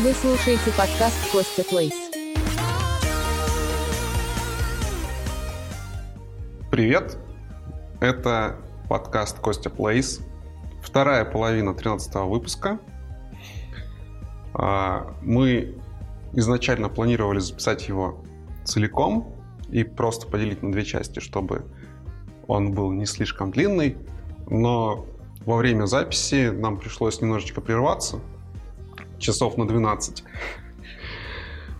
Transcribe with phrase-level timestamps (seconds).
[0.00, 1.92] Вы слушаете подкаст Костя Плейс.
[6.70, 7.18] Привет!
[7.98, 10.20] Это подкаст Костя Плейс.
[10.80, 12.78] Вторая половина 13 выпуска.
[14.54, 15.74] А, мы
[16.32, 18.22] изначально планировали записать его
[18.64, 19.34] целиком
[19.68, 21.64] и просто поделить на две части, чтобы
[22.46, 23.96] он был не слишком длинный,
[24.48, 25.06] но
[25.44, 28.20] во время записи нам пришлось немножечко прерваться,
[29.18, 30.24] часов на 12.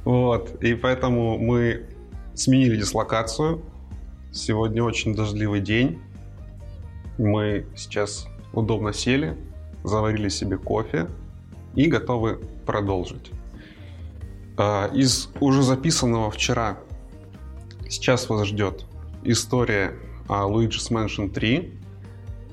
[0.04, 1.86] Вот, и поэтому мы
[2.34, 3.62] сменили дислокацию.
[4.32, 6.00] Сегодня очень дождливый день.
[7.18, 9.36] Мы сейчас удобно сели,
[9.84, 11.08] заварили себе кофе
[11.74, 13.30] и готовы продолжить.
[14.56, 16.78] А, из уже записанного вчера
[17.88, 18.86] сейчас вас ждет
[19.24, 19.94] история
[20.28, 21.72] о Luigi's Mansion 3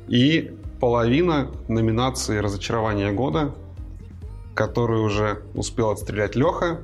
[0.08, 3.55] и половина номинации «Разочарование года»,
[4.56, 6.80] которую уже успел отстрелять Леха,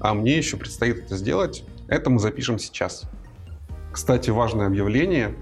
[0.00, 1.64] а мне еще предстоит это сделать.
[1.88, 3.04] Это мы запишем сейчас.
[3.92, 5.34] Кстати, важное объявление.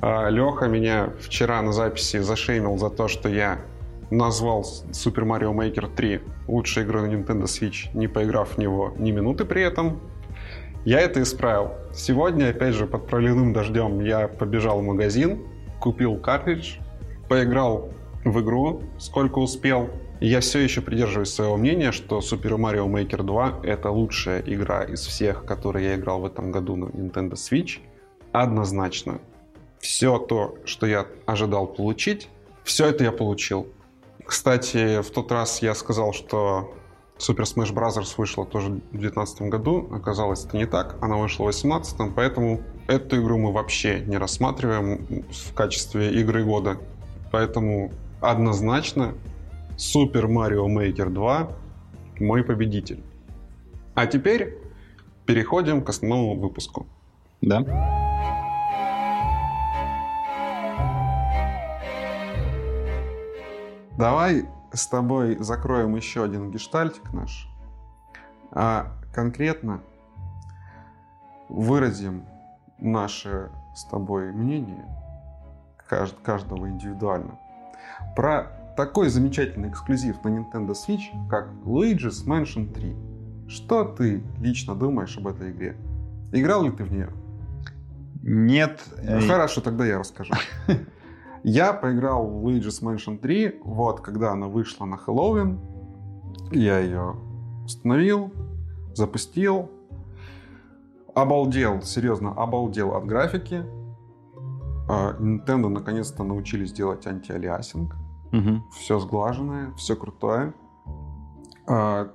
[0.00, 3.60] А, Леха меня вчера на записи зашеймил за то, что я
[4.10, 9.10] назвал Super Mario Maker 3 лучшей игрой на Nintendo Switch, не поиграв в него ни
[9.10, 10.00] минуты при этом.
[10.84, 11.72] Я это исправил.
[11.92, 15.42] Сегодня, опять же, под проливным дождем я побежал в магазин,
[15.80, 16.76] купил картридж,
[17.28, 17.90] поиграл
[18.24, 19.90] в игру, сколько успел.
[20.26, 25.06] Я все еще придерживаюсь своего мнения, что Super Mario Maker 2 это лучшая игра из
[25.06, 27.78] всех, которые я играл в этом году на Nintendo Switch.
[28.32, 29.20] Однозначно.
[29.78, 32.28] Все то, что я ожидал получить,
[32.64, 33.68] все это я получил.
[34.24, 36.74] Кстати, в тот раз я сказал, что
[37.18, 38.14] Super Smash Bros.
[38.16, 39.88] вышла тоже в 2019 году.
[39.92, 40.96] Оказалось, это не так.
[41.00, 46.78] Она вышла в 2018, поэтому эту игру мы вообще не рассматриваем в качестве игры года.
[47.30, 49.14] Поэтому однозначно
[49.78, 51.52] Super Mario Maker 2
[52.18, 53.04] мой победитель.
[53.94, 54.58] А теперь
[55.24, 56.86] переходим к основному выпуску.
[57.40, 57.62] Да.
[63.96, 67.48] Давай с тобой закроем еще один гештальтик наш,
[68.50, 69.80] а конкретно
[71.48, 72.24] выразим
[72.78, 74.86] наше с тобой мнение,
[75.86, 77.38] каждого индивидуально,
[78.16, 82.94] про такой замечательный эксклюзив на Nintendo Switch, как Luigi's Mansion 3.
[83.48, 85.76] Что ты лично думаешь об этой игре?
[86.30, 87.10] Играл ли ты в нее?
[88.22, 88.80] Нет.
[89.02, 90.32] Ну, хорошо, тогда я расскажу.
[91.42, 95.58] Я поиграл в Luigi's Mansion 3, вот, когда она вышла на Хэллоуин.
[96.52, 97.16] Я ее
[97.64, 98.32] установил,
[98.94, 99.72] запустил.
[101.16, 103.64] Обалдел, серьезно, обалдел от графики.
[104.88, 107.96] А, Nintendo наконец-то научились делать антиалиасинг.
[108.32, 108.70] Угу.
[108.72, 110.54] Все сглаженное, все крутое.
[111.66, 112.10] А,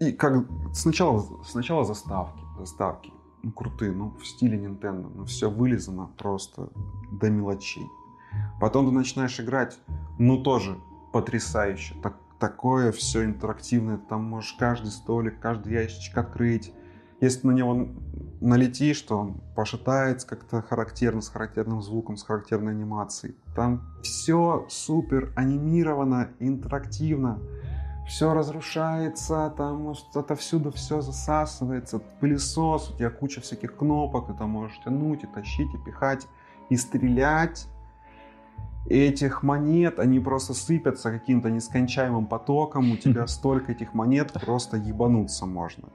[0.00, 3.12] и как сначала, сначала заставки, заставки
[3.42, 6.70] ну, крутые, ну, в стиле Nintendo, ну, все вылизано просто
[7.12, 7.86] до мелочей.
[8.60, 9.78] Потом ты начинаешь играть,
[10.18, 10.78] ну, тоже
[11.12, 11.94] потрясающе.
[12.02, 16.72] Так, такое все интерактивное, там можешь каждый столик, каждый ящичек открыть.
[17.20, 17.88] Если на него
[18.40, 23.36] налетишь, то он пошатается как-то характерно, с характерным звуком, с характерной анимацией.
[23.54, 27.40] Там все супер анимировано, интерактивно
[28.08, 34.80] все разрушается, там отовсюду все засасывается, пылесос, у тебя куча всяких кнопок, и ты можешь
[34.82, 36.26] тянуть, и тащить, и пихать,
[36.70, 37.68] и стрелять.
[38.88, 45.44] Этих монет, они просто сыпятся каким-то нескончаемым потоком, у тебя столько этих монет, просто ебануться
[45.44, 45.90] можно.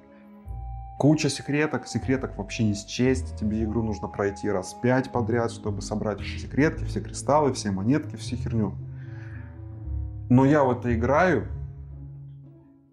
[1.03, 6.21] Куча секреток, секреток вообще не счесть, тебе игру нужно пройти раз пять подряд, чтобы собрать
[6.21, 8.73] все секретки, все кристаллы, все монетки, всю херню.
[10.29, 11.49] Но я в это играю,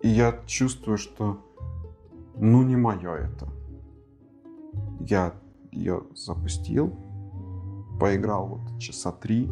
[0.02, 1.38] и я чувствую, что
[2.34, 3.46] ну не мое это.
[4.98, 5.32] Я
[5.70, 6.92] ее запустил,
[8.00, 9.48] поиграл вот часа три,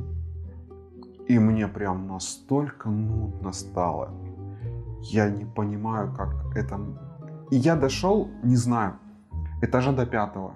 [1.28, 4.10] и мне прям настолько нудно стало.
[5.02, 7.07] Я не понимаю, как это...
[7.50, 8.98] И я дошел, не знаю,
[9.62, 10.54] этажа до пятого.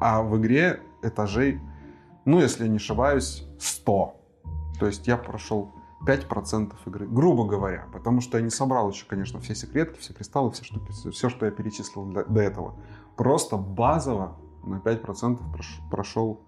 [0.00, 1.60] А в игре этажей,
[2.24, 4.20] ну, если я не ошибаюсь, 100.
[4.78, 5.72] То есть я прошел
[6.06, 10.50] 5% игры, грубо говоря, потому что я не собрал еще, конечно, все секретки, все кристаллы,
[10.50, 12.74] все штуки, все, что я перечислил для, до этого.
[13.16, 16.40] Просто базово на 5% прош, прошел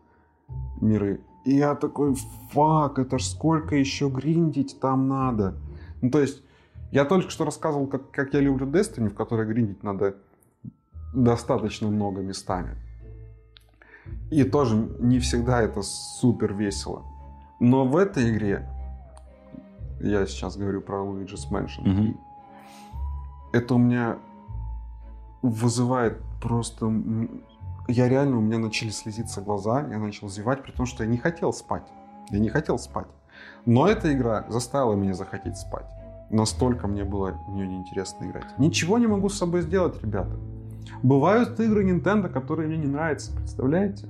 [0.80, 1.20] миры.
[1.44, 2.14] И я такой,
[2.50, 5.56] фак, это ж сколько еще гриндить там надо.
[6.02, 6.42] Ну, то есть,
[6.90, 10.16] я только что рассказывал, как, как я люблю Destiny, в которой гриндить надо
[11.14, 12.76] достаточно много местами.
[14.30, 17.04] И тоже не всегда это супер весело.
[17.60, 18.68] Но в этой игре
[20.00, 22.10] Я сейчас говорю про Luigi's Mansion 3.
[22.10, 22.20] Угу.
[23.52, 24.18] Это у меня
[25.42, 26.92] вызывает просто...
[27.88, 31.16] Я реально, у меня начали слезиться глаза, я начал зевать, при том, что я не
[31.16, 31.86] хотел спать.
[32.30, 33.08] Я не хотел спать.
[33.64, 35.86] Но эта игра заставила меня захотеть спать.
[36.30, 38.58] Настолько мне было в нее неинтересно играть.
[38.58, 40.36] Ничего не могу с собой сделать, ребята.
[41.02, 44.06] Бывают игры Nintendo, которые мне не нравятся, представляете?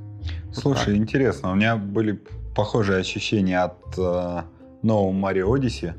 [0.52, 2.20] Слушай, вот интересно, у меня были
[2.56, 4.42] похожие ощущения от э,
[4.82, 5.92] нового Mario Odyssey.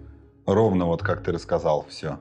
[0.46, 2.20] Ровно вот как ты рассказал все.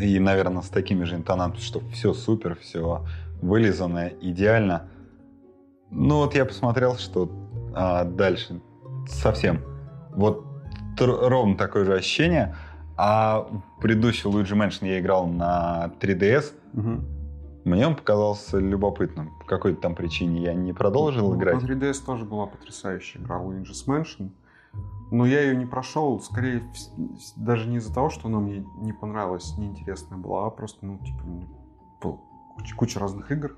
[0.00, 3.04] И, наверное, с такими же интонациями, что все супер, все
[3.40, 4.88] вылизанное, идеально.
[5.90, 7.30] Ну вот я посмотрел, что
[7.74, 8.60] а, дальше
[9.06, 9.62] совсем.
[10.10, 10.44] Вот
[10.98, 12.54] ровно такое же ощущение.
[12.96, 13.46] А
[13.80, 16.52] предыдущий Luigi Mansion я играл на 3DS.
[16.74, 17.00] Угу.
[17.64, 19.30] Мне он показался любопытным.
[19.40, 21.62] По какой-то там причине я не продолжил ну, играть.
[21.62, 24.30] На 3DS тоже была потрясающая игра Luigi's Mansion.
[25.10, 26.62] Но я ее не прошел, скорее,
[27.36, 31.22] даже не из-за того, что она мне не понравилась, неинтересная была, а просто, ну, типа,
[32.02, 32.20] был
[32.78, 33.54] куча разных игр.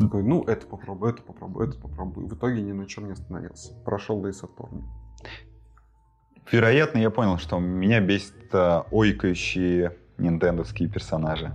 [0.00, 2.26] Такой, ну, это попробую, это попробую, это попробую.
[2.26, 3.74] В итоге ни на чем не остановился.
[3.84, 4.82] Прошел до Saturn.
[6.50, 11.52] Вероятно, я понял, что меня бесит а, ойкающие нинтендовские персонажи.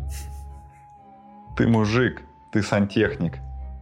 [1.57, 3.39] Ты мужик, ты сантехник,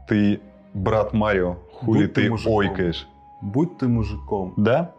[0.08, 0.42] ты
[0.74, 3.08] брат Марио, хули Будь ты, ты ойкаешь.
[3.42, 4.54] Будь ты мужиком.
[4.56, 4.94] Да?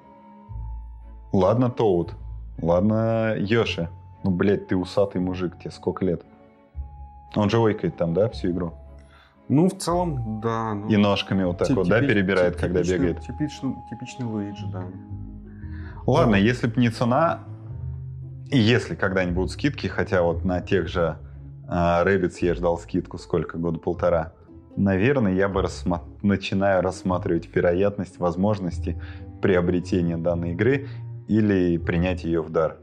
[1.32, 2.14] Ладно, Тоут.
[2.60, 3.88] Ладно, Йоши.
[4.22, 6.22] Ну, блядь, ты усатый мужик, тебе сколько лет?
[7.34, 8.74] Он же ойкает там, да, всю игру?
[9.48, 10.74] Ну, в целом, да.
[10.74, 13.20] Ну, и ножками вот так вот, да, перебирает, когда бегает?
[13.20, 14.84] Типичный, типичный Луиджи, да.
[16.06, 17.44] Ладно, ну, если бы не цена,
[18.50, 21.18] и если когда-нибудь будут скидки, хотя вот на тех же
[21.68, 24.32] Rabbids я ждал скидку сколько, года полтора,
[24.76, 29.00] наверное, я бы рассма- начинаю рассматривать вероятность возможности
[29.40, 30.88] приобретения данной игры
[31.28, 32.78] или принять ее в дар.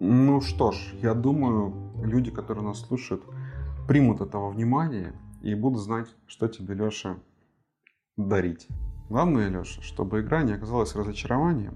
[0.00, 3.24] Ну что ж, я думаю, люди, которые нас слушают,
[3.88, 7.16] примут этого внимания и будут знать, что тебе, Леша,
[8.16, 8.68] дарить.
[9.08, 11.74] Главное, Леша, чтобы игра не оказалась разочарованием,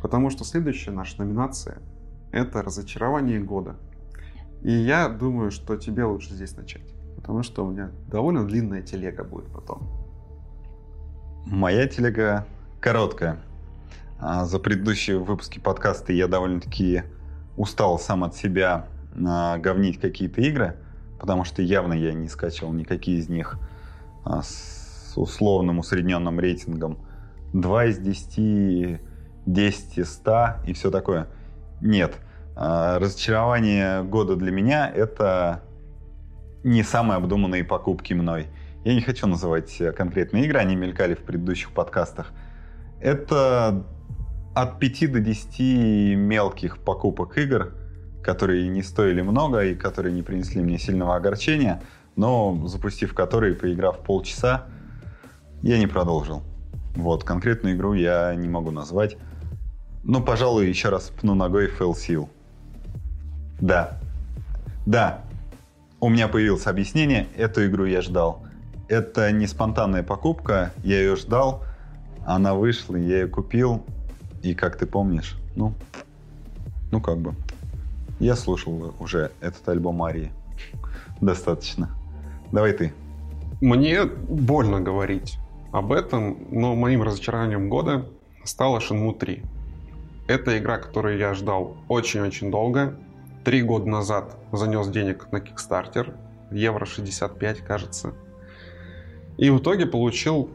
[0.00, 1.78] потому что следующая наша номинация–
[2.32, 3.76] это разочарование года.
[4.62, 9.24] И я думаю, что тебе лучше здесь начать, потому что у меня довольно длинная телега
[9.24, 9.86] будет потом.
[11.44, 12.46] Моя телега
[12.80, 13.40] короткая.
[14.18, 17.02] А за предыдущие выпуски подкаста я довольно-таки
[17.56, 20.76] устал сам от себя а, говнить какие-то игры,
[21.20, 23.58] потому что явно я не скачивал никакие из них
[24.24, 24.77] а, с
[25.18, 26.98] условным усредненным рейтингом
[27.52, 29.00] 2 из 10,
[29.46, 31.28] 10 из 100 и все такое.
[31.80, 32.16] Нет.
[32.56, 35.62] А, разочарование года для меня— это
[36.64, 38.48] не самые обдуманные покупки мной.
[38.84, 42.32] Я не хочу называть конкретные игры, они мелькали в предыдущих подкастах.
[43.00, 43.84] Это
[44.54, 47.74] от 5 до 10 мелких покупок игр,
[48.22, 51.82] которые не стоили много и которые не принесли мне сильного огорчения,
[52.16, 54.66] но запустив которые, поиграв полчаса,
[55.62, 56.42] я не продолжил.
[56.94, 59.16] Вот, конкретную игру я не могу назвать.
[60.04, 62.28] Но, пожалуй, еще раз пну ногой Fell Seal.
[63.60, 63.98] Да.
[64.86, 65.24] Да.
[66.00, 67.26] У меня появилось объяснение.
[67.36, 68.42] Эту игру я ждал.
[68.88, 70.72] Это не спонтанная покупка.
[70.82, 71.64] Я ее ждал.
[72.24, 73.84] Она вышла, я ее купил.
[74.42, 75.74] И как ты помнишь, ну,
[76.92, 77.34] ну как бы,
[78.20, 80.30] я слушал уже этот альбом Арии.
[81.20, 81.90] Достаточно.
[82.52, 82.94] Давай ты.
[83.60, 85.38] Мне больно говорить
[85.72, 88.08] об этом, но моим разочарованием года
[88.44, 89.42] стала Shenmue 3.
[90.28, 92.96] Это игра, которую я ждал очень-очень долго.
[93.44, 96.14] Три года назад занес денег на Kickstarter,
[96.50, 98.14] евро 65, кажется.
[99.36, 100.50] И в итоге получил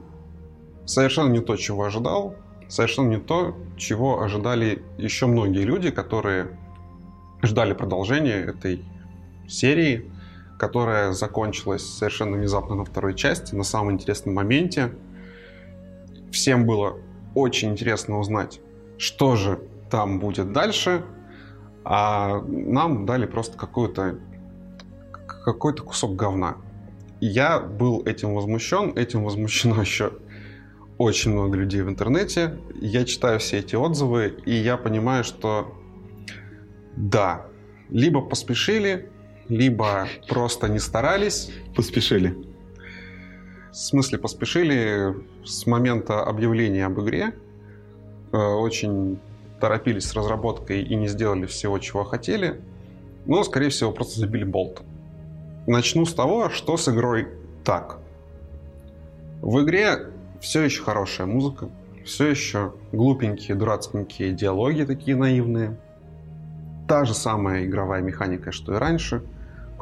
[0.86, 2.36] совершенно не то, чего ожидал
[2.74, 6.58] совершенно не то, чего ожидали еще многие люди, которые
[7.44, 8.84] ждали продолжения этой
[9.48, 10.10] серии,
[10.58, 14.94] которая закончилась совершенно внезапно на второй части, на самом интересном моменте.
[16.32, 16.98] Всем было
[17.36, 18.60] очень интересно узнать,
[18.98, 21.04] что же там будет дальше,
[21.84, 24.20] а нам дали просто какой-то
[25.44, 26.58] какой-то кусок говна.
[27.20, 30.14] Я был этим возмущен, этим возмущено еще
[30.98, 32.58] очень много людей в интернете.
[32.80, 35.74] Я читаю все эти отзывы, и я понимаю, что
[36.96, 37.48] да,
[37.90, 39.10] либо поспешили,
[39.50, 41.52] либо просто не старались.
[41.76, 42.36] Поспешили.
[43.72, 47.34] В смысле поспешили с момента объявления об игре.
[48.32, 49.20] Э, очень
[49.60, 52.62] торопились с разработкой и не сделали всего, чего хотели.
[53.26, 54.84] Но, скорее всего, просто забили болт.
[55.66, 57.30] Начну с того, что с игрой
[57.64, 58.00] так.
[59.42, 60.10] В игре
[60.42, 61.70] все еще хорошая музыка,
[62.06, 65.78] все еще глупенькие, дурацкенькие диалоги такие наивные.
[66.88, 69.24] Та же самая игровая механика, что и раньше.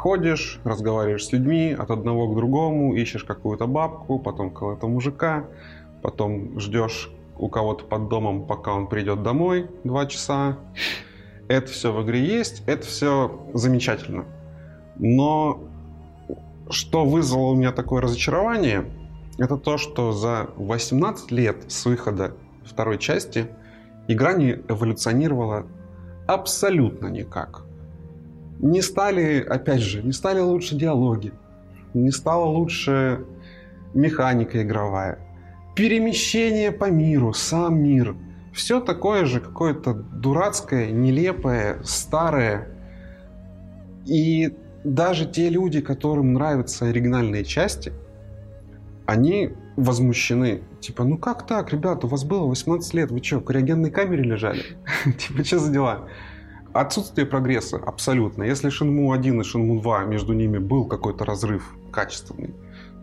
[0.02, 5.46] Ходишь, разговариваешь с людьми от одного к другому, ищешь какую-то бабку, потом какого-то мужика,
[6.02, 10.58] потом ждешь у кого-то под домом, пока он придет домой, два часа.
[11.48, 14.26] Это все в игре есть, это все замечательно.
[14.98, 15.66] Но
[16.72, 18.86] что вызвало у меня такое разочарование,
[19.38, 22.34] это то, что за 18 лет с выхода
[22.66, 23.50] второй части
[24.08, 25.68] игра не эволюционировала
[26.26, 27.66] абсолютно никак.
[28.62, 31.34] Не стали, опять же, не стали лучше диалоги,
[31.96, 33.26] не стала лучше
[33.96, 35.18] механика игровая,
[35.76, 38.16] перемещение по миру, сам мир.
[38.54, 42.68] Все такое же какое-то дурацкое, нелепое, старое.
[44.06, 47.94] И даже те люди, которым нравятся оригинальные части,
[49.08, 50.62] они возмущены.
[50.82, 54.24] Типа, ну как так, ребята, у вас было 18 лет, вы что, в криогенной камере
[54.24, 54.64] лежали?
[55.18, 56.08] Типа, что за дела?
[56.74, 58.44] Отсутствие прогресса, абсолютно.
[58.44, 62.54] Если Shenmue 1 и Shenmue 2, между ними был какой-то разрыв качественный,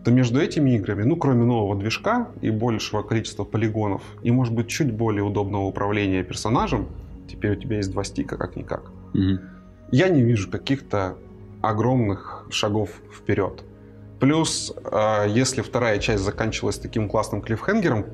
[0.03, 4.67] то между этими играми, ну, кроме нового движка и большего количества полигонов, и, может быть,
[4.67, 6.87] чуть более удобного управления персонажем,
[7.27, 9.39] теперь у тебя есть два стика, как-никак, mm
[9.91, 11.17] я не вижу каких-то
[11.61, 13.63] огромных шагов вперед.
[14.19, 18.05] Плюс, а, если вторая часть заканчивалась таким классным клиффхенгером,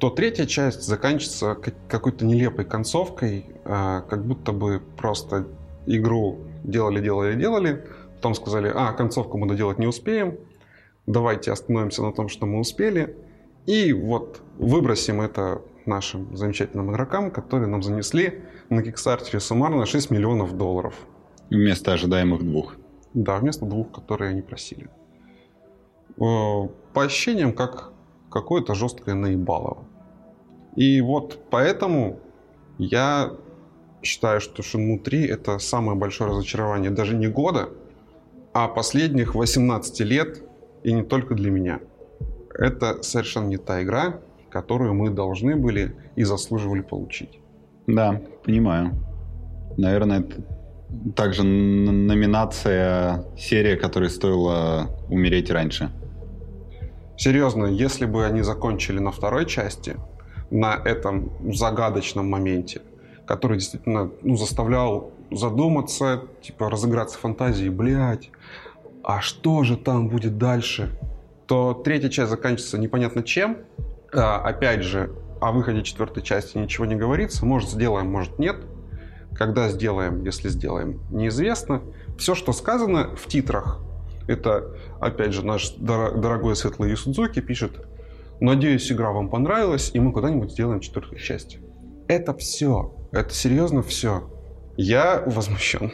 [0.00, 1.54] то третья часть заканчивается
[1.88, 5.46] какой-то нелепой концовкой, а, как будто бы просто
[5.86, 7.84] игру делали, делали, делали,
[8.16, 10.38] потом сказали, а, концовку мы доделать не успеем,
[11.06, 13.14] давайте остановимся на том, что мы успели,
[13.66, 20.56] и вот выбросим это нашим замечательным игрокам, которые нам занесли на Kickstarter суммарно 6 миллионов
[20.56, 20.94] долларов.
[21.50, 22.76] Вместо ожидаемых двух.
[23.12, 24.88] Да, вместо двух, которые они просили.
[26.16, 27.92] По ощущениям, как
[28.30, 29.84] какое-то жесткое наебалово.
[30.76, 32.20] И вот поэтому
[32.78, 33.32] я
[34.02, 37.68] считаю, что Shenmue 3 это самое большое разочарование даже не года,
[38.52, 40.42] а последних 18 лет,
[40.82, 41.80] и не только для меня.
[42.54, 44.20] Это совершенно не та игра,
[44.50, 47.38] которую мы должны были и заслуживали получить.
[47.86, 48.92] Да, понимаю.
[49.76, 50.42] Наверное, это
[51.14, 55.90] также номинация серия, которая стоила умереть раньше.
[57.20, 59.94] Серьезно, если бы они закончили на второй части,
[60.50, 62.80] на этом загадочном моменте,
[63.26, 68.30] который действительно ну, заставлял задуматься, типа разыграться фантазией, блядь,
[69.04, 70.98] а что же там будет дальше?
[71.46, 73.58] То третья часть заканчивается непонятно чем.
[74.14, 77.44] А, опять же, о выходе четвертой части ничего не говорится.
[77.44, 78.56] Может, сделаем, может, нет.
[79.36, 81.82] Когда сделаем, если сделаем, неизвестно.
[82.16, 83.78] Все, что сказано в титрах,
[84.30, 87.72] это, опять же, наш дорогой светлый Юсудзуки пишет
[88.40, 91.58] «Надеюсь, игра вам понравилась, и мы куда-нибудь сделаем четвертую часть».
[92.08, 92.94] Это все.
[93.12, 94.30] Это серьезно все.
[94.76, 95.92] Я возмущен.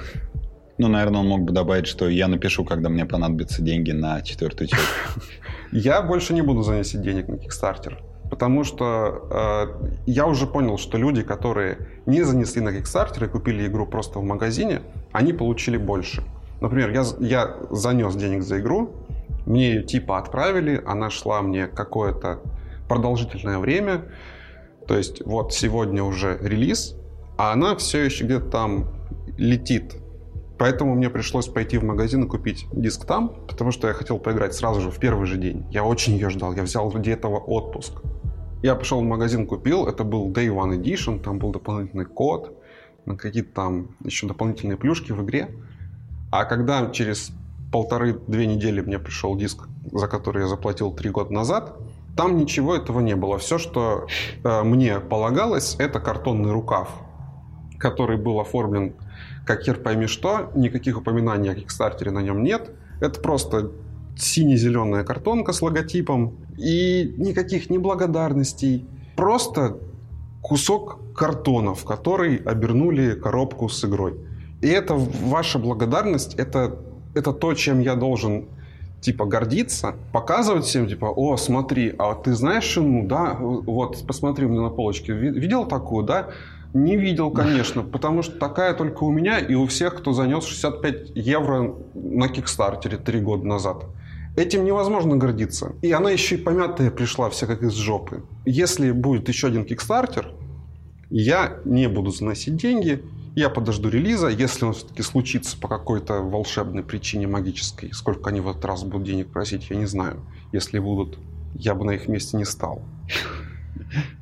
[0.79, 4.69] Ну, наверное, он мог бы добавить, что я напишу, когда мне понадобятся деньги на четвертую
[4.69, 4.85] часть.
[5.73, 7.95] Я больше не буду заносить денег на Kickstarter.
[8.31, 13.67] Потому что э, я уже понял, что люди, которые не занесли на Kickstarter и купили
[13.67, 16.23] игру просто в магазине, они получили больше.
[16.61, 18.95] Например, я, я занес денег за игру,
[19.47, 22.41] мне ее типа отправили, она шла мне какое-то
[22.89, 24.07] продолжительное время.
[24.87, 26.97] То есть вот сегодня уже релиз,
[27.37, 28.89] а она все еще где-то там
[29.37, 29.97] летит.
[30.59, 34.55] Поэтому мне пришлось пойти в магазин и купить диск там, потому что я хотел поиграть
[34.55, 35.67] сразу же в первый же день.
[35.71, 37.93] Я очень ее ждал, я взял ради этого отпуск.
[38.63, 42.59] Я пошел в магазин, купил, это был Day One Edition, там был дополнительный код,
[43.19, 45.51] какие-то там еще дополнительные плюшки в игре.
[46.31, 47.33] А когда через
[47.73, 51.77] полторы-две недели мне пришел диск, за который я заплатил три года назад,
[52.17, 53.39] там ничего этого не было.
[53.39, 54.07] Все, что
[54.43, 56.89] э, мне полагалось, это картонный рукав,
[57.79, 58.95] который был оформлен
[59.45, 62.71] как хер пойми что, никаких упоминаний о Кикстартере на нем нет.
[63.01, 63.71] Это просто
[64.17, 68.85] сине-зеленая картонка с логотипом и никаких неблагодарностей.
[69.15, 69.79] Просто
[70.43, 74.17] кусок картона, в который обернули коробку с игрой.
[74.61, 76.77] И это ваша благодарность, это,
[77.15, 78.47] это то, чем я должен
[79.01, 84.49] типа гордиться, показывать всем, типа, о, смотри, а ты знаешь ну да, вот, посмотри у
[84.49, 86.31] меня на полочке, видел такую, да?
[86.75, 91.13] Не видел, конечно, потому что такая только у меня и у всех, кто занес 65
[91.15, 93.85] евро на Кикстартере три года назад.
[94.37, 95.73] Этим невозможно гордиться.
[95.81, 98.25] И она еще и помятая пришла, вся как из жопы.
[98.45, 100.33] Если будет еще один Кикстартер,
[101.09, 103.03] я не буду заносить деньги,
[103.37, 107.93] я подожду релиза, если он все-таки случится по какой-то волшебной причине магической.
[107.93, 110.25] Сколько они в этот раз будут денег просить, я не знаю.
[110.53, 111.19] Если будут,
[111.55, 112.83] я бы на их месте не стал.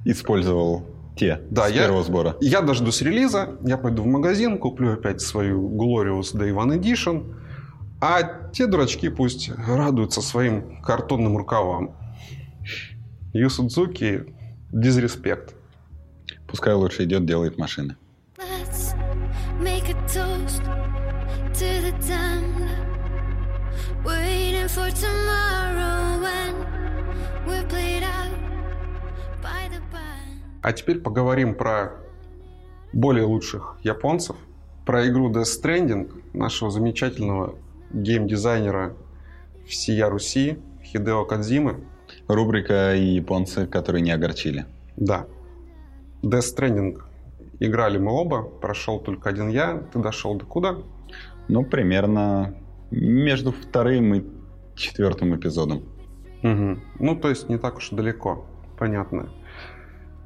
[0.05, 0.85] Использовал
[1.17, 2.37] те да, с я, первого сбора.
[2.41, 7.37] Я дождусь релиза, я пойду в магазин, куплю опять свою Glorious Day One Edition,
[8.01, 11.95] а те дурачки пусть радуются своим картонным рукавам.
[13.33, 14.35] Ю Судзуки
[14.73, 15.55] дизреспект.
[16.49, 17.97] Пускай лучше идет, делает машины.
[30.65, 31.93] А теперь поговорим про
[32.95, 34.37] более лучших японцев,
[34.87, 37.55] про игру Death Stranding нашего замечательного
[37.93, 38.95] геймдизайнера
[39.67, 41.85] всея Руси Хидео Кадзимы.
[42.29, 44.65] Рубрика «Японцы, которые не огорчили».
[44.97, 45.27] Да.
[46.23, 47.03] Death Stranding
[47.61, 49.83] играли мы оба, прошел только один я.
[49.93, 50.77] Ты дошел до куда?
[51.49, 52.55] Ну, примерно
[52.91, 54.25] между вторым и
[54.75, 55.83] четвертым эпизодом.
[56.43, 56.79] Угу.
[57.01, 58.47] Ну, то есть не так уж далеко.
[58.79, 59.31] Понятно.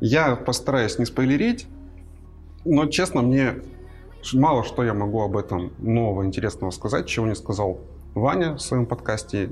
[0.01, 1.67] Я постараюсь не спойлерить,
[2.65, 3.63] но, честно, мне
[4.33, 7.81] мало что я могу об этом нового, интересного сказать, чего не сказал
[8.15, 9.51] Ваня в своем подкасте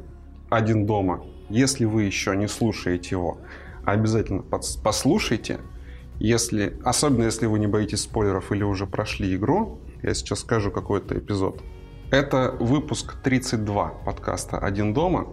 [0.50, 1.24] «Один дома».
[1.48, 3.38] Если вы еще не слушаете его,
[3.84, 5.60] обязательно послушайте.
[6.18, 11.16] Если, особенно если вы не боитесь спойлеров или уже прошли игру, я сейчас скажу какой-то
[11.18, 11.62] эпизод.
[12.12, 15.26] Это выпуск 32 подкаста «Один дома»,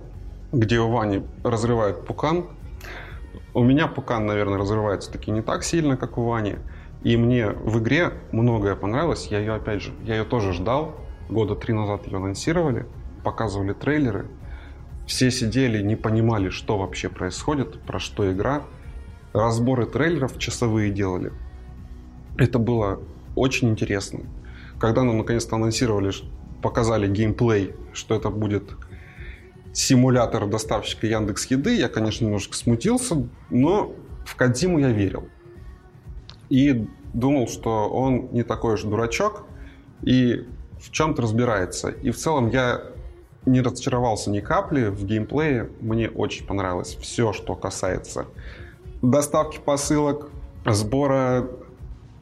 [0.52, 2.48] где у Вани разрывают пукан.
[3.54, 6.56] У меня пукан, наверное, разрывается таки не так сильно, как у Вани.
[7.04, 9.28] И мне в игре многое понравилось.
[9.28, 10.96] Я ее, опять же, я ее тоже ждал.
[11.30, 12.88] Года три назад ее анонсировали,
[13.24, 14.26] показывали трейлеры.
[15.06, 18.64] Все сидели, не понимали, что вообще происходит, про что игра.
[19.32, 21.34] Разборы трейлеров часовые делали.
[22.36, 23.00] Это было
[23.36, 24.22] очень интересно.
[24.80, 26.12] Когда нам наконец-то анонсировали,
[26.64, 28.72] показали геймплей, что это будет
[29.74, 33.94] симулятор доставщика Яндекс Еды, я, конечно, немножко смутился, но
[34.26, 35.28] в Кадзиму я верил.
[36.50, 39.46] И думал, что он не такой уж дурачок
[40.02, 40.48] и
[40.80, 41.90] в чем-то разбирается.
[41.90, 42.84] И в целом я
[43.46, 45.70] не разочаровался ни капли в геймплее.
[45.82, 48.26] Мне очень понравилось все, что касается
[49.04, 50.30] доставки посылок,
[50.66, 51.48] сбора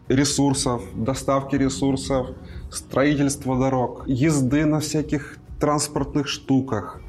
[0.09, 2.27] ресурсов, доставки ресурсов,
[2.71, 7.01] строительства дорог, езды на всяких транспортных штуках,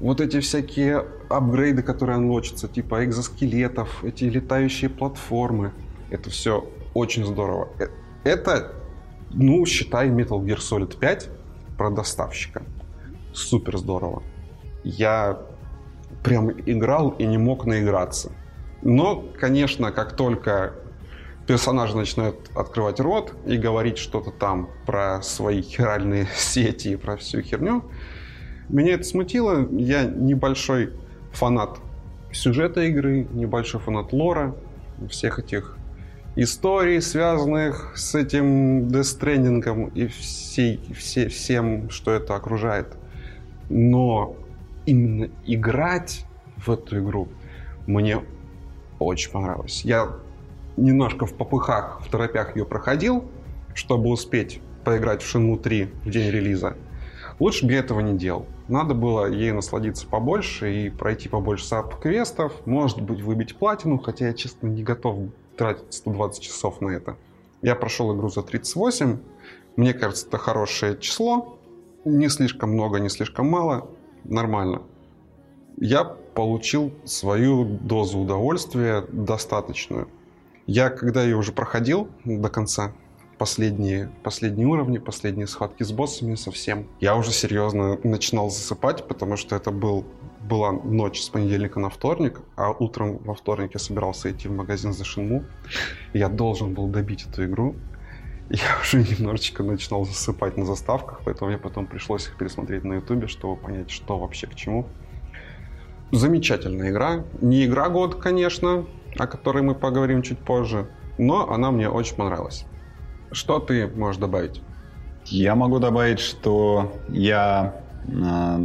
[0.00, 5.72] вот эти всякие апгрейды, которые анлочатся, типа экзоскелетов, эти летающие платформы.
[6.10, 7.68] Это все очень здорово.
[7.78, 7.86] Э,
[8.24, 8.72] это,
[9.30, 11.28] ну, считай, Metal Gear Solid 5
[11.78, 12.62] про доставщика.
[13.32, 14.22] Супер здорово.
[14.82, 15.38] Я
[16.22, 18.32] прям играл и не мог наиграться.
[18.82, 20.74] Но, конечно, как только
[21.46, 27.42] персонажи начинают открывать рот и говорить что-то там про свои хиральные сети и про всю
[27.42, 27.84] херню,
[28.68, 29.68] меня это смутило.
[29.70, 30.90] Я небольшой
[31.32, 31.78] фанат
[32.32, 34.56] сюжета игры, небольшой фанат лора,
[35.08, 35.76] всех этих
[36.36, 42.96] историй, связанных с этим дестрендингом и всей, все, всем, что это окружает.
[43.68, 44.36] Но
[44.86, 46.24] именно играть
[46.56, 47.28] в эту игру
[47.86, 48.20] мне
[48.98, 49.84] очень понравилось.
[49.84, 50.10] Я
[50.76, 53.24] немножко в попыхах, в торопях ее проходил,
[53.74, 56.76] чтобы успеть поиграть в Shenmue 3 в день релиза.
[57.40, 58.46] Лучше бы я этого не делал.
[58.68, 64.34] Надо было ей насладиться побольше и пройти побольше саб-квестов, может быть, выбить платину, хотя я,
[64.34, 65.18] честно, не готов
[65.56, 67.16] тратить 120 часов на это.
[67.62, 69.18] Я прошел игру за 38.
[69.76, 71.58] Мне кажется, это хорошее число.
[72.04, 73.88] Не слишком много, не слишком мало.
[74.24, 74.82] Нормально.
[75.76, 80.08] Я получил свою дозу удовольствия достаточную.
[80.66, 82.92] Я, когда ее уже проходил до конца,
[83.38, 89.56] последние, последние уровни, последние схватки с боссами совсем, я уже серьезно начинал засыпать, потому что
[89.56, 90.06] это был
[90.40, 94.92] была ночь с понедельника на вторник, а утром во вторник я собирался идти в магазин
[94.92, 95.44] за Шинму.
[96.12, 97.76] Я должен был добить эту игру.
[98.50, 103.26] Я уже немножечко начинал засыпать на заставках, поэтому мне потом пришлось их пересмотреть на ютубе,
[103.26, 104.86] чтобы понять, что вообще к чему.
[106.12, 107.24] Замечательная игра.
[107.40, 108.86] Не игра год, конечно,
[109.18, 112.66] о которой мы поговорим чуть позже, но она мне очень понравилась.
[113.32, 114.62] Что ты можешь добавить?
[115.26, 117.80] Я могу добавить, что я
[118.22, 118.60] а,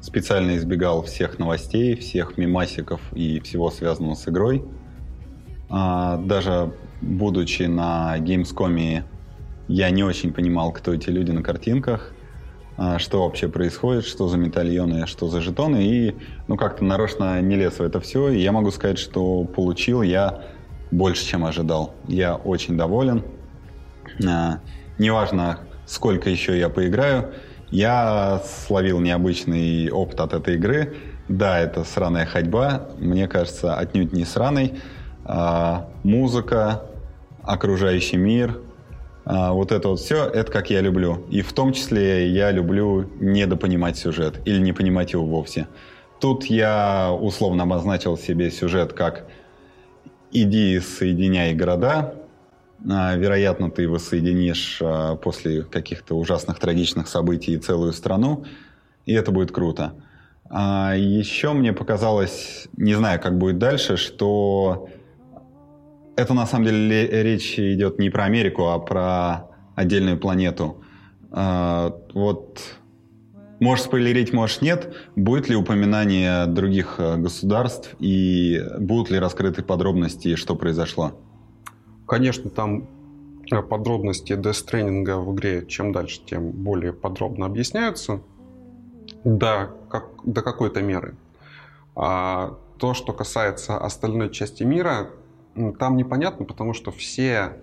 [0.00, 4.64] специально избегал всех новостей, всех мимасиков и всего связанного с игрой.
[5.68, 9.04] А, даже будучи на Gamescom,
[9.68, 12.12] я не очень понимал, кто эти люди на картинках,
[12.98, 15.84] что вообще происходит, что за медальоны, что за жетоны.
[15.84, 16.16] И
[16.48, 18.30] ну как-то нарочно не лез в это все.
[18.30, 20.42] И я могу сказать, что получил я
[20.90, 21.94] больше, чем ожидал.
[22.08, 23.24] Я очень доволен.
[24.26, 24.60] А,
[24.98, 27.32] неважно, сколько еще я поиграю,
[27.70, 30.96] я словил необычный опыт от этой игры.
[31.28, 34.74] Да, это сраная ходьба, мне кажется, отнюдь не сраной.
[35.24, 36.82] а, музыка,
[37.42, 38.58] окружающий мир,
[39.24, 41.24] а, вот это вот все, это как я люблю.
[41.30, 45.68] И в том числе я люблю недопонимать сюжет или не понимать его вовсе.
[46.20, 49.26] Тут я условно обозначил себе сюжет как
[50.30, 52.14] «иди соединяй города»,
[52.90, 58.44] а, вероятно, ты воссоединишь а, после каких-то ужасных трагичных событий целую страну,
[59.06, 59.94] и это будет круто.
[60.50, 64.88] А еще мне показалось, не знаю, как будет дальше, что
[66.16, 70.82] это на самом деле речь идет не про Америку, а про отдельную планету.
[71.30, 72.60] А, вот
[73.60, 74.94] можешь спойлерить, можешь нет.
[75.16, 81.12] Будет ли упоминание других э, государств и будут ли раскрыты подробности, что произошло?
[82.06, 82.88] Конечно, там
[83.50, 88.20] э, подробности дестрейнинга в игре чем дальше, тем более подробно объясняются.
[89.24, 91.16] Да, как, до какой-то меры.
[91.94, 95.10] А то, что касается остальной части мира,
[95.78, 97.58] там непонятно, потому что все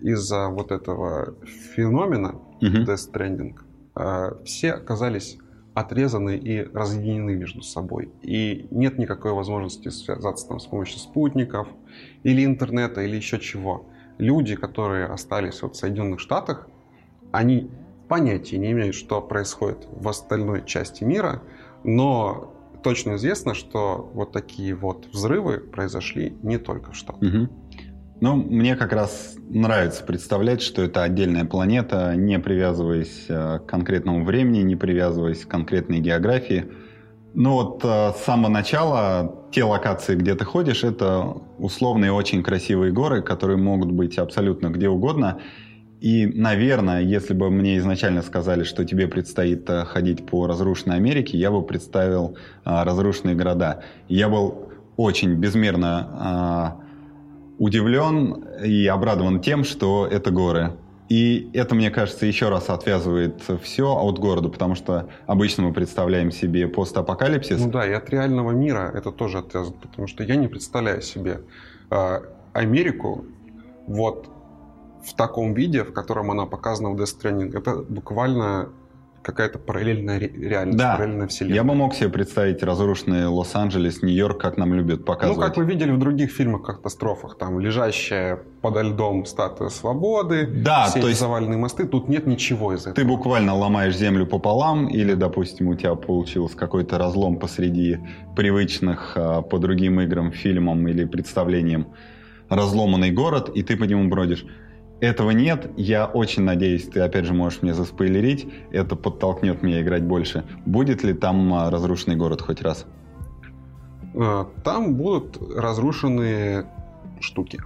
[0.00, 1.34] из-за вот этого
[1.74, 2.84] феномена uh-huh.
[2.86, 3.54] Death Stranding
[3.96, 5.38] э, все оказались
[5.74, 8.10] отрезаны и разъединены между собой.
[8.22, 11.68] И нет никакой возможности связаться там с помощью спутников
[12.22, 13.86] или интернета или еще чего.
[14.18, 16.68] Люди, которые остались вот в Соединенных Штатах,
[17.32, 17.70] они
[18.08, 21.42] понятия не имеют, что происходит в остальной части мира,
[21.82, 22.53] но
[22.84, 27.22] точно известно, что вот такие вот взрывы произошли не только в Штатах.
[27.22, 27.48] Угу.
[28.20, 34.24] Ну, мне как раз нравится представлять, что это отдельная планета, не привязываясь э, к конкретному
[34.24, 36.66] времени, не привязываясь к конкретной географии.
[37.34, 42.92] Ну вот э, с самого начала те локации, где ты ходишь, это условные очень красивые
[42.92, 45.40] горы, которые могут быть абсолютно где угодно.
[46.04, 51.38] И, наверное, если бы мне изначально сказали, что тебе предстоит э, ходить по разрушенной Америке,
[51.38, 53.82] я бы представил а, разрушенные города.
[54.06, 56.76] Я был очень безмерно а,
[57.58, 60.72] удивлен и обрадован тем, что это горы.
[61.08, 66.30] И это, мне кажется, еще раз отвязывает все от города, потому что обычно мы представляем
[66.32, 67.58] себе постапокалипсис.
[67.58, 71.40] Ну да, и от реального мира это тоже отвязывает, потому что я не представляю себе
[71.90, 72.20] э,
[72.52, 73.24] Америку
[73.86, 74.33] вот
[75.04, 78.68] в таком виде, в котором она показана в Death Stranding, это буквально
[79.24, 80.96] какая-то параллельная реальность, да.
[80.96, 81.56] параллельная вселенная.
[81.56, 85.38] Я бы мог себе представить разрушенный Лос-Анджелес, Нью-Йорк, как нам любят показывать.
[85.38, 90.86] Ну, как мы видели в других фильмах катастрофах, там лежащая подо льдом статуя свободы, да,
[90.86, 92.94] все то есть заваленные мосты, тут нет ничего из этого.
[92.94, 97.98] Ты буквально ломаешь землю пополам, или, допустим, у тебя получился какой-то разлом посреди
[98.36, 101.88] привычных а, по другим играм, фильмам или представлениям
[102.50, 104.44] разломанный город, и ты по нему бродишь.
[105.00, 105.70] Этого нет.
[105.76, 108.46] Я очень надеюсь, ты опять же можешь мне заспойлерить.
[108.70, 110.44] Это подтолкнет меня играть больше.
[110.64, 112.86] Будет ли там а, разрушенный город хоть раз?
[114.14, 116.66] А, там будут разрушенные
[117.20, 117.60] штуки.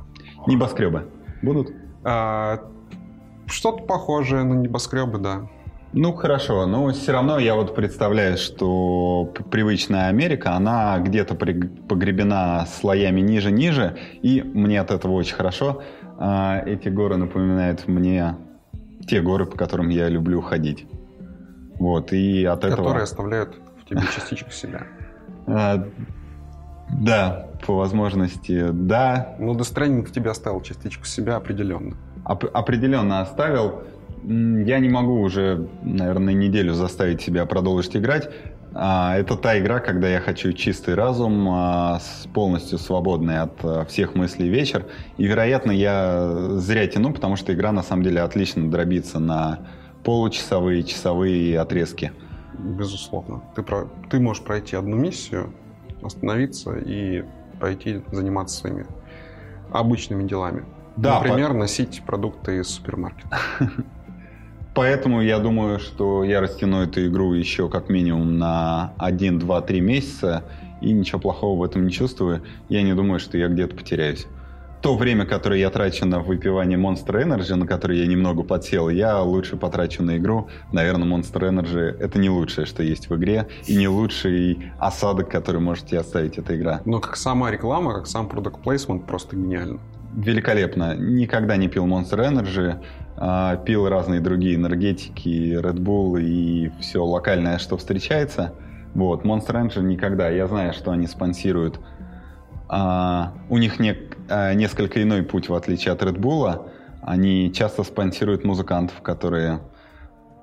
[0.46, 1.08] Небоскребы
[1.42, 1.72] будут?
[2.04, 2.60] А,
[3.46, 5.48] что-то похожее на небоскребы, да.
[5.94, 13.22] Ну хорошо, но все равно я вот представляю, что привычная Америка, она где-то погребена слоями
[13.22, 15.82] ниже-ниже, и мне от этого очень хорошо.
[16.18, 18.34] А эти горы напоминают мне
[19.06, 20.86] те горы, по которым я люблю ходить.
[21.78, 22.86] Вот, и от Которые этого...
[22.86, 24.86] Которые оставляют в тебе частичку себя.
[25.50, 25.82] А,
[26.90, 29.34] да, по возможности, да.
[29.38, 31.96] Ну, Дестрендинг в тебе оставил частичку себя определенно.
[32.26, 33.84] Оп- определенно оставил.
[34.24, 38.28] Я не могу уже, наверное, неделю заставить себя продолжить играть.
[38.80, 41.98] А, это та игра, когда я хочу чистый разум, а,
[42.32, 44.86] полностью свободный от а, всех мыслей вечер.
[45.16, 49.66] И, вероятно, я зря тяну, потому что игра на самом деле отлично дробится на
[50.04, 52.12] получасовые, часовые отрезки.
[52.56, 53.42] Безусловно.
[53.56, 53.88] Ты, про...
[54.10, 55.52] ты можешь пройти одну миссию,
[56.00, 57.24] остановиться и
[57.58, 58.86] пойти заниматься своими
[59.72, 60.64] обычными делами.
[60.96, 61.56] Да, Например, по...
[61.56, 63.40] носить продукты из супермаркета.
[64.78, 69.80] Поэтому я думаю, что я растяну эту игру еще как минимум на 1, 2, 3
[69.80, 70.44] месяца,
[70.80, 72.42] и ничего плохого в этом не чувствую.
[72.68, 74.28] Я не думаю, что я где-то потеряюсь.
[74.80, 79.20] То время, которое я трачу на выпивание Monster Energy, на которое я немного подсел, я
[79.20, 80.46] лучше потрачу на игру.
[80.70, 85.60] Наверное, Monster Energy— это не лучшее, что есть в игре, и не лучший осадок, который
[85.60, 86.82] можете оставить эта игра.
[86.84, 89.80] Но как сама реклама, как сам продукт плейсмент просто гениально.
[90.14, 90.96] Великолепно.
[90.96, 92.76] Никогда не пил Monster Energy.
[93.20, 98.54] А, пил разные другие энергетики, Red Bull и все локальное, что встречается.
[98.94, 100.28] Вот, Monster Energy никогда.
[100.28, 101.80] Я знаю, что они спонсируют.
[102.68, 103.96] А, у них не,
[104.28, 106.70] а, несколько иной путь, в отличие от Red Bull.
[107.02, 109.60] Они часто спонсируют музыкантов, которые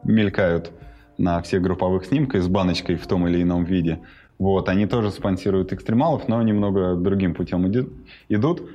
[0.04, 0.72] мелькают
[1.18, 4.00] на всех групповых снимках с баночкой в том или ином виде.
[4.38, 8.70] Вот, они тоже спонсируют экстремалов, но немного другим путем идут.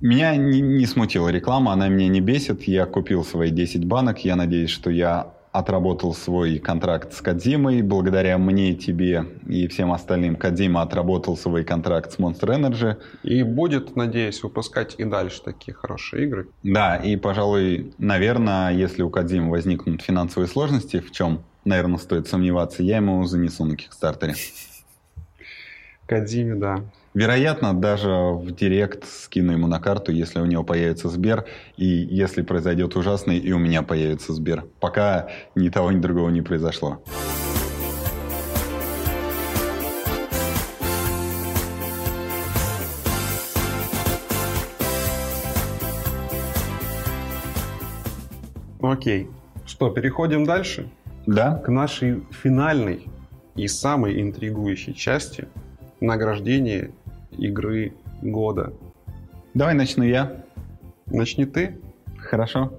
[0.00, 2.64] Меня не, не смутила реклама, она меня не бесит.
[2.64, 4.24] Я купил свои 10 банок.
[4.24, 7.80] Я надеюсь, что я отработал свой контракт с Кадзимой.
[7.80, 12.96] Благодаря мне, тебе и всем остальным Кадзима отработал свой контракт с Monster Energy.
[13.22, 16.48] И будет, надеюсь, выпускать и дальше такие хорошие игры.
[16.62, 22.82] Да, и, пожалуй, наверное, если у Кадзимы возникнут финансовые сложности, в чем, наверное, стоит сомневаться,
[22.82, 24.34] я ему занесу на Кикстартере.
[26.06, 26.82] Кадзиме, да.
[27.16, 31.46] Вероятно, даже в директ скину ему на карту, если у него появится Сбер,
[31.78, 34.66] и если произойдет ужасный, и у меня появится Сбер.
[34.80, 37.02] Пока ни того, ни другого не произошло.
[48.82, 49.30] Окей.
[49.64, 50.86] Что, переходим дальше?
[51.24, 51.54] Да.
[51.64, 53.06] К нашей финальной
[53.54, 55.48] и самой интригующей части–
[56.00, 56.90] награждение
[57.38, 58.72] игры года.
[59.54, 60.44] Давай начну я.
[61.06, 61.78] Начни ты.
[62.18, 62.72] Хорошо.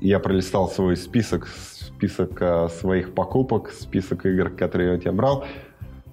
[0.00, 5.44] Я пролистал свой список, список э, своих покупок, список игр, которые я у тебя брал.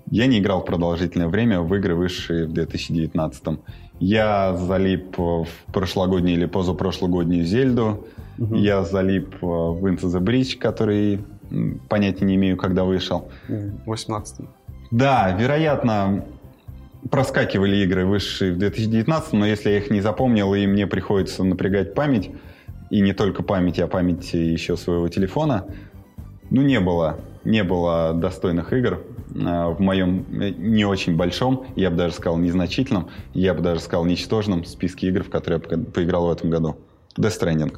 [0.09, 3.59] Я не играл продолжительное время в игры высшие в 2019.
[3.99, 8.05] Я залип в прошлогоднюю или позапрошлогоднюю Зельду.
[8.37, 8.55] Угу.
[8.55, 11.19] Я залип в Into the Bridge, который
[11.89, 13.29] понятия не имею, когда вышел.
[13.47, 14.45] В 18
[14.91, 16.25] Да, вероятно,
[17.09, 21.93] проскакивали игры высшие в 2019, но если я их не запомнил, и мне приходится напрягать
[21.93, 22.31] память,
[22.89, 25.65] и не только память, а память еще своего телефона,
[26.49, 29.01] ну, не было, не было достойных игр
[29.35, 33.81] э, в моем э, не очень большом, я бы даже сказал незначительном, я бы даже
[33.81, 36.77] сказал ничтожном списке игр, в которые я поиграл в этом году.
[37.17, 37.77] Death Stranding.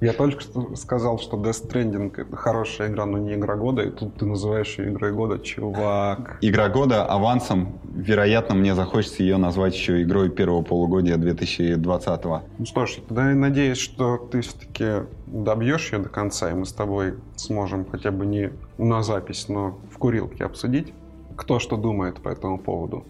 [0.00, 3.90] Я только что сказал, что Death Stranding это хорошая игра, но не игра года, и
[3.90, 6.38] тут ты называешь ее игрой года, чувак.
[6.40, 12.42] Игра года авансом, вероятно, мне захочется ее назвать еще игрой первого полугодия 2020 -го.
[12.58, 16.64] Ну что ж, тогда я надеюсь, что ты все-таки добьешь ее до конца, и мы
[16.64, 20.92] с тобой сможем хотя бы не на запись, но в курилке обсудить,
[21.36, 23.04] кто что думает по этому поводу.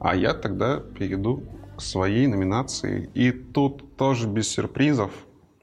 [0.00, 1.42] А я тогда перейду
[1.76, 3.10] к своей номинации.
[3.14, 5.10] И тут тоже без сюрпризов,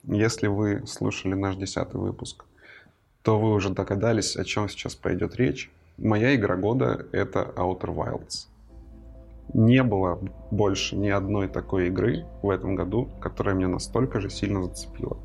[0.03, 2.45] если вы слушали наш десятый выпуск,
[3.21, 5.71] то вы уже догадались, о чем сейчас пойдет речь.
[5.97, 8.47] Моя игра года— это Outer Wilds.
[9.53, 10.19] Не было
[10.51, 15.17] больше ни одной такой игры в этом году, которая меня настолько же сильно зацепила.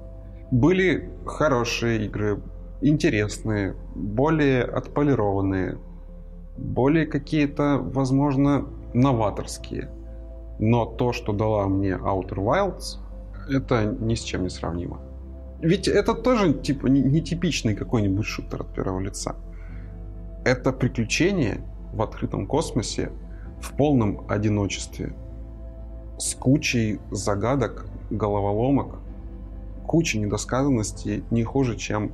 [0.50, 2.40] Были хорошие игры,
[2.80, 5.78] интересные, более отполированные,
[6.56, 9.90] более какие-то, возможно, новаторские.
[10.58, 12.98] Но то, что дала мне Outer Wilds,
[13.48, 15.00] это ни с чем не сравнимо.
[15.60, 19.36] Ведь это тоже типа нетипичный какой-нибудь шутер от первого лица.
[20.44, 23.10] Это приключение в открытом космосе
[23.60, 25.14] в полном одиночестве.
[26.18, 29.00] С кучей загадок, головоломок,
[29.86, 32.12] кучей недосказанностей не хуже, чем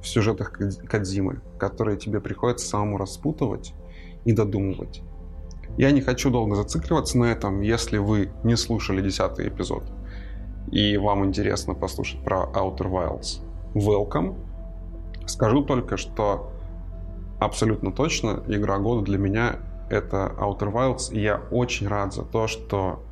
[0.00, 3.74] в сюжетах Кадзимы, которые тебе приходится самому распутывать
[4.24, 5.02] и додумывать.
[5.78, 9.84] Я не хочу долго зацикливаться на этом, если вы не слушали десятый эпизод
[10.70, 13.40] и вам интересно послушать про Outer Wilds,
[13.74, 14.36] welcome.
[15.26, 16.52] Скажу только, что
[17.38, 19.56] абсолютно точно игра года для меня
[19.90, 23.02] это Outer Wilds, и я очень рад за то, что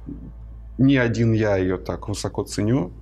[0.79, 2.93] не один я ее так высоко ценю.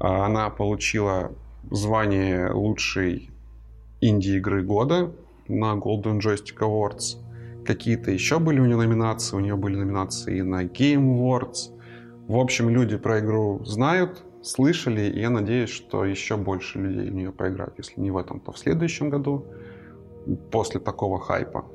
[0.00, 1.32] А она получила
[1.70, 3.30] звание лучшей
[4.00, 5.12] инди-игры года
[5.46, 7.18] на Golden Joystick Awards.
[7.64, 9.36] Какие-то еще были у нее номинации.
[9.36, 11.73] У нее были номинации на Game Awards.
[12.28, 17.14] В общем, люди про игру знают, слышали, и я надеюсь, что еще больше людей в
[17.14, 19.44] нее поиграют, если не в этом, то в следующем году,
[20.50, 21.66] после такого хайпа.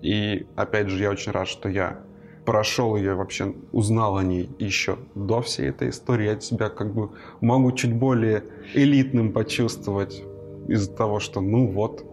[0.00, 2.00] И опять же, я очень рад, что я
[2.46, 6.26] прошел ее, вообще узнал о ней еще до всей этой истории.
[6.26, 7.10] Я себя как бы
[7.42, 10.22] могу чуть более элитным почувствовать
[10.68, 12.06] из-за того, что ну вот,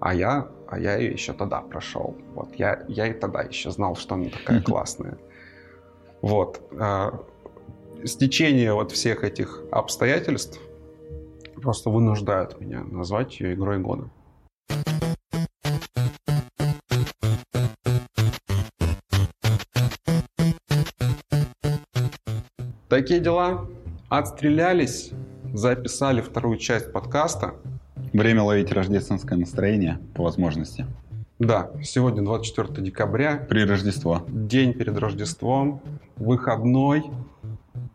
[0.00, 2.16] а я, а я ее еще тогда прошел.
[2.34, 5.18] Вот я, я и тогда еще знал, что она такая классная.
[6.22, 6.60] Вот.
[6.78, 7.24] А,
[8.04, 10.60] стечение вот всех этих обстоятельств
[11.60, 14.10] просто вынуждают меня назвать ее игрой года.
[22.88, 23.66] Такие дела.
[24.08, 25.12] Отстрелялись,
[25.54, 27.54] записали вторую часть подкаста.
[28.12, 30.86] Время ловить рождественское настроение по возможности.
[31.40, 33.46] Да, сегодня 24 декабря.
[33.48, 34.22] При Рождество.
[34.28, 35.80] День перед Рождеством.
[36.16, 37.04] Выходной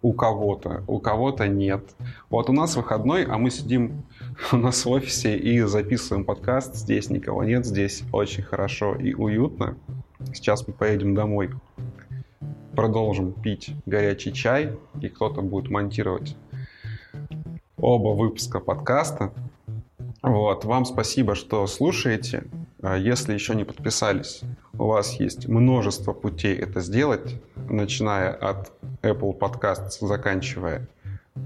[0.01, 1.83] у кого-то, у кого-то нет.
[2.31, 4.01] Вот у нас выходной, а мы сидим
[4.51, 6.75] у нас в офисе и записываем подкаст.
[6.75, 9.77] Здесь никого нет, здесь очень хорошо и уютно.
[10.33, 11.51] Сейчас мы поедем домой,
[12.75, 16.35] продолжим пить горячий чай, и кто-то будет монтировать
[17.77, 19.31] оба выпуска подкаста.
[20.23, 22.45] Вот, вам спасибо, что слушаете.
[22.81, 24.41] А если еще не подписались,
[24.77, 30.87] у вас есть множество путей это сделать, начиная от Apple Podcasts, заканчивая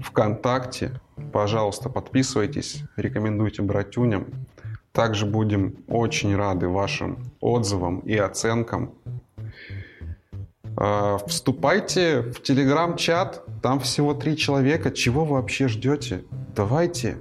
[0.02, 1.00] ВКонтакте.
[1.32, 4.26] Пожалуйста, подписывайтесь, рекомендуйте братюням.
[4.92, 8.92] Также будем очень рады вашим отзывам и оценкам.
[10.76, 14.90] А, вступайте в телеграм-чат, там всего три человека.
[14.90, 16.24] Чего вы вообще ждете?
[16.56, 17.18] Давайте.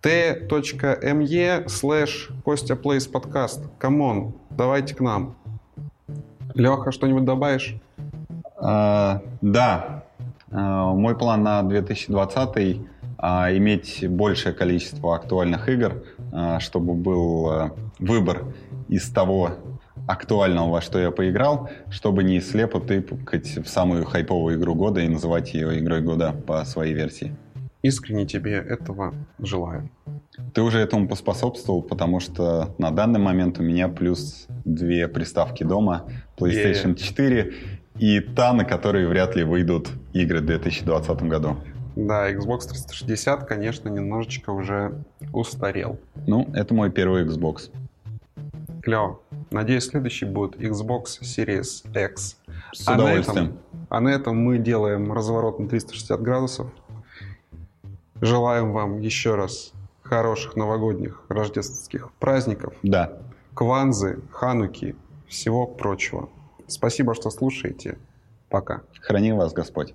[0.00, 3.64] t.me slash Костя Place подкаст.
[3.78, 5.36] Come on, давайте к нам.
[6.54, 7.74] Леха, что-нибудь добавишь?
[8.56, 10.04] А, да.
[10.52, 12.80] А, мой план на 2020
[13.18, 18.44] а, иметь большее количество актуальных игр, а, чтобы был а, выбор
[18.88, 19.50] из того
[20.06, 25.08] актуального, во что я поиграл, чтобы не слепо тыкать в самую хайповую игру года и
[25.08, 27.36] называть ее игрой года по своей версии.
[27.82, 29.88] Искренне тебе этого желаю.
[30.52, 36.04] Ты уже этому поспособствовал, потому что на данный момент у меня плюс две приставки дома,
[36.36, 37.02] PlayStation yeah.
[37.02, 37.54] 4
[37.98, 41.56] и та, на которые вряд ли выйдут игры в 2020 году.
[41.96, 45.98] Да, Xbox 360, конечно, немножечко уже устарел.
[46.26, 47.70] Ну, это мой первый Xbox.
[48.82, 49.20] Клево.
[49.50, 52.36] Надеюсь, следующий будет Xbox Series X.
[52.72, 53.36] С а удовольствием.
[53.36, 56.70] На этом, а на этом мы делаем разворот на 360 градусов.
[58.20, 62.74] Желаем вам еще раз хороших новогодних рождественских праздников.
[62.82, 63.18] Да.
[63.54, 64.96] Кванзы, Хануки,
[65.28, 66.28] всего прочего.
[66.66, 67.98] Спасибо, что слушаете.
[68.48, 68.82] Пока.
[69.00, 69.94] Храни вас Господь.